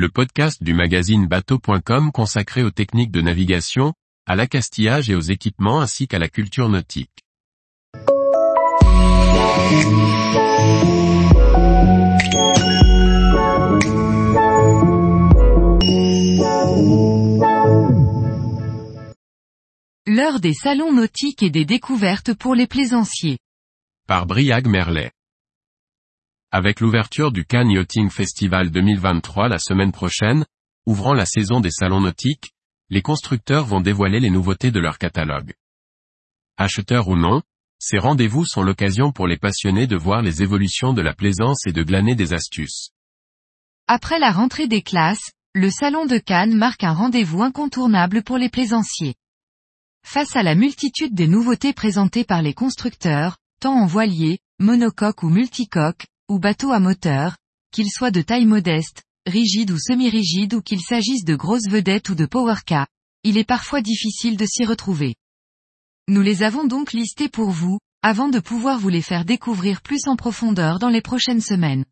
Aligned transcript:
le 0.00 0.08
podcast 0.08 0.62
du 0.62 0.72
magazine 0.72 1.26
bateau.com 1.26 2.10
consacré 2.10 2.62
aux 2.62 2.70
techniques 2.70 3.10
de 3.10 3.20
navigation, 3.20 3.92
à 4.26 4.34
l'accastillage 4.34 5.10
et 5.10 5.14
aux 5.14 5.20
équipements 5.20 5.82
ainsi 5.82 6.08
qu'à 6.08 6.18
la 6.18 6.30
culture 6.30 6.70
nautique. 6.70 7.10
L'heure 20.06 20.40
des 20.40 20.54
salons 20.54 20.94
nautiques 20.94 21.42
et 21.42 21.50
des 21.50 21.66
découvertes 21.66 22.32
pour 22.32 22.54
les 22.54 22.66
plaisanciers. 22.66 23.36
Par 24.08 24.24
Briag 24.24 24.66
Merlet. 24.66 25.12
Avec 26.52 26.80
l'ouverture 26.80 27.30
du 27.30 27.44
Cannes 27.44 27.70
Yachting 27.70 28.10
Festival 28.10 28.72
2023 28.72 29.48
la 29.48 29.60
semaine 29.60 29.92
prochaine, 29.92 30.44
ouvrant 30.84 31.14
la 31.14 31.24
saison 31.24 31.60
des 31.60 31.70
salons 31.70 32.00
nautiques, 32.00 32.54
les 32.88 33.02
constructeurs 33.02 33.64
vont 33.64 33.80
dévoiler 33.80 34.18
les 34.18 34.30
nouveautés 34.30 34.72
de 34.72 34.80
leur 34.80 34.98
catalogue. 34.98 35.52
Acheteurs 36.56 37.06
ou 37.06 37.14
non, 37.14 37.42
ces 37.78 37.98
rendez-vous 37.98 38.44
sont 38.44 38.62
l'occasion 38.62 39.12
pour 39.12 39.28
les 39.28 39.38
passionnés 39.38 39.86
de 39.86 39.96
voir 39.96 40.22
les 40.22 40.42
évolutions 40.42 40.92
de 40.92 41.02
la 41.02 41.14
plaisance 41.14 41.68
et 41.68 41.72
de 41.72 41.84
glaner 41.84 42.16
des 42.16 42.32
astuces. 42.32 42.90
Après 43.86 44.18
la 44.18 44.32
rentrée 44.32 44.66
des 44.66 44.82
classes, 44.82 45.30
le 45.54 45.70
salon 45.70 46.04
de 46.04 46.18
Cannes 46.18 46.56
marque 46.56 46.82
un 46.82 46.94
rendez-vous 46.94 47.44
incontournable 47.44 48.24
pour 48.24 48.38
les 48.38 48.48
plaisanciers. 48.48 49.14
Face 50.04 50.34
à 50.34 50.42
la 50.42 50.56
multitude 50.56 51.14
des 51.14 51.28
nouveautés 51.28 51.72
présentées 51.72 52.24
par 52.24 52.42
les 52.42 52.54
constructeurs, 52.54 53.36
tant 53.60 53.74
en 53.74 53.86
voilier, 53.86 54.40
monocoque 54.58 55.22
ou 55.22 55.28
multicoque, 55.28 56.06
ou 56.30 56.38
bateau 56.38 56.70
à 56.70 56.78
moteur, 56.78 57.36
qu'ils 57.72 57.90
soient 57.90 58.12
de 58.12 58.22
taille 58.22 58.46
modeste, 58.46 59.02
rigide 59.26 59.72
ou 59.72 59.78
semi-rigide 59.78 60.54
ou 60.54 60.62
qu'il 60.62 60.80
s'agisse 60.80 61.24
de 61.24 61.34
grosses 61.34 61.68
vedettes 61.68 62.08
ou 62.08 62.14
de 62.14 62.24
powercar, 62.24 62.86
il 63.24 63.36
est 63.36 63.44
parfois 63.44 63.82
difficile 63.82 64.36
de 64.36 64.46
s'y 64.46 64.64
retrouver. 64.64 65.16
Nous 66.08 66.22
les 66.22 66.44
avons 66.44 66.64
donc 66.64 66.92
listés 66.92 67.28
pour 67.28 67.50
vous, 67.50 67.80
avant 68.02 68.28
de 68.28 68.38
pouvoir 68.38 68.78
vous 68.78 68.88
les 68.88 69.02
faire 69.02 69.24
découvrir 69.24 69.82
plus 69.82 70.06
en 70.06 70.14
profondeur 70.14 70.78
dans 70.78 70.88
les 70.88 71.02
prochaines 71.02 71.40
semaines. 71.40 71.84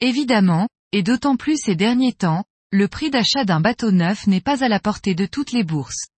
Évidemment, 0.00 0.68
et 0.92 1.02
d'autant 1.02 1.36
plus 1.36 1.56
ces 1.56 1.74
derniers 1.74 2.12
temps, 2.12 2.44
le 2.70 2.88
prix 2.88 3.08
d'achat 3.10 3.44
d'un 3.44 3.60
bateau 3.60 3.90
neuf 3.90 4.26
n'est 4.26 4.42
pas 4.42 4.62
à 4.62 4.68
la 4.68 4.80
portée 4.80 5.14
de 5.14 5.26
toutes 5.26 5.52
les 5.52 5.64
bourses. 5.64 6.08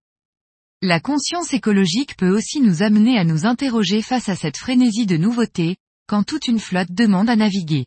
La 0.83 1.01
conscience 1.01 1.55
écologique 1.55 2.17
peut 2.17 2.31
aussi 2.31 2.61
nous 2.61 2.83
amener 2.83 3.17
à 3.17 3.25
nous 3.25 3.47
interroger 3.47 4.03
face 4.03 4.29
à 4.29 4.37
cette 4.37 4.59
frénésie 4.59 5.07
de 5.07 5.17
nouveautés, 5.17 5.77
quand 6.07 6.23
toute 6.23 6.49
une 6.49 6.61
flotte 6.61 6.93
demande 6.93 7.31
à 7.31 7.37
naviguer. 7.37 7.87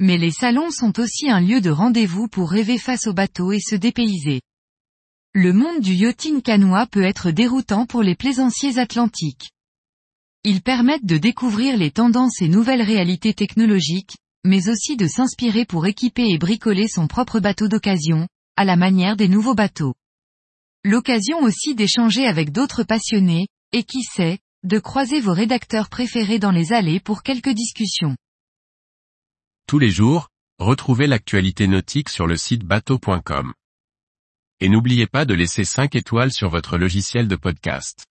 Mais 0.00 0.18
les 0.18 0.30
salons 0.30 0.70
sont 0.70 0.98
aussi 0.98 1.28
un 1.30 1.40
lieu 1.40 1.60
de 1.60 1.70
rendez-vous 1.70 2.28
pour 2.28 2.50
rêver 2.50 2.78
face 2.78 3.06
au 3.06 3.12
bateau 3.12 3.52
et 3.52 3.60
se 3.60 3.74
dépayser. 3.74 4.40
Le 5.34 5.52
monde 5.52 5.80
du 5.80 5.92
yachting 5.94 6.42
canois 6.42 6.86
peut 6.86 7.04
être 7.04 7.30
déroutant 7.30 7.86
pour 7.86 8.02
les 8.02 8.16
plaisanciers 8.16 8.78
atlantiques. 8.78 9.50
Ils 10.42 10.62
permettent 10.62 11.04
de 11.04 11.18
découvrir 11.18 11.76
les 11.76 11.90
tendances 11.90 12.40
et 12.40 12.48
nouvelles 12.48 12.82
réalités 12.82 13.34
technologiques, 13.34 14.16
mais 14.44 14.68
aussi 14.68 14.96
de 14.96 15.06
s'inspirer 15.06 15.66
pour 15.66 15.86
équiper 15.86 16.30
et 16.30 16.38
bricoler 16.38 16.88
son 16.88 17.06
propre 17.06 17.40
bateau 17.40 17.68
d'occasion, 17.68 18.26
à 18.56 18.64
la 18.64 18.76
manière 18.76 19.16
des 19.16 19.28
nouveaux 19.28 19.54
bateaux. 19.54 19.94
L'occasion 20.82 21.40
aussi 21.40 21.74
d'échanger 21.74 22.26
avec 22.26 22.52
d'autres 22.52 22.84
passionnés, 22.84 23.48
et 23.72 23.84
qui 23.84 24.02
sait, 24.02 24.38
de 24.62 24.78
croiser 24.78 25.20
vos 25.20 25.32
rédacteurs 25.32 25.88
préférés 25.88 26.38
dans 26.38 26.50
les 26.50 26.72
allées 26.72 27.00
pour 27.00 27.22
quelques 27.22 27.54
discussions. 27.54 28.16
Tous 29.66 29.78
les 29.78 29.90
jours, 29.90 30.28
retrouvez 30.58 31.06
l'actualité 31.06 31.66
nautique 31.66 32.10
sur 32.10 32.26
le 32.26 32.36
site 32.36 32.64
bateau.com. 32.64 33.54
Et 34.60 34.68
n'oubliez 34.68 35.06
pas 35.06 35.24
de 35.24 35.32
laisser 35.32 35.64
5 35.64 35.94
étoiles 35.94 36.32
sur 36.32 36.50
votre 36.50 36.76
logiciel 36.76 37.28
de 37.28 37.36
podcast. 37.36 38.09